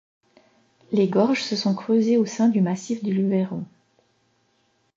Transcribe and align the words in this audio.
Les 0.91 1.07
gorges 1.07 1.43
se 1.43 1.55
sont 1.55 1.75
creusées 1.75 2.17
au 2.17 2.25
sein 2.25 2.47
du 2.49 2.59
massif 2.59 3.03
du 3.03 3.13
Luberon. 3.13 3.63